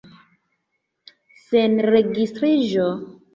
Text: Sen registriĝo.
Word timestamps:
Sen 1.41 1.77
registriĝo. 1.89 2.89